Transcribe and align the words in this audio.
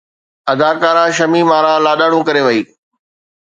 اداڪاره 0.51 1.03
شميم 1.17 1.47
آرا 1.57 1.73
لاڏاڻو 1.85 2.19
ڪري 2.27 2.41
وئي 2.47 2.61